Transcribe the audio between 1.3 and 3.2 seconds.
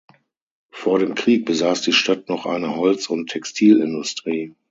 besaß die Stadt noch eine Holz-